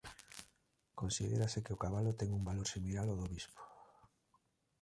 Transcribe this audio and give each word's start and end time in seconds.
Considérase 1.01 1.63
que 1.65 1.73
o 1.75 1.81
cabalo 1.83 2.17
ten 2.19 2.29
un 2.39 2.43
valor 2.49 2.67
similar 2.73 3.07
ao 3.07 3.19
do 3.21 3.27
bispo. 3.33 3.61